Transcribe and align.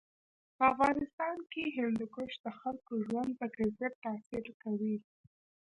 په 0.55 0.63
افغانستان 0.73 1.37
کې 1.51 1.63
هندوکش 1.77 2.31
د 2.43 2.45
خلکو 2.59 2.91
د 2.97 3.03
ژوند 3.07 3.31
په 3.39 3.45
کیفیت 3.55 3.93
تاثیر 4.05 4.45
کوي. 4.63 4.95